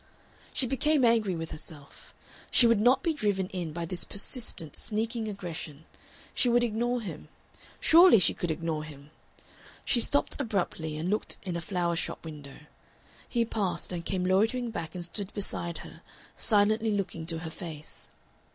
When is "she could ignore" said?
8.17-8.83